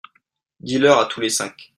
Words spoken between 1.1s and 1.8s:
les cinq.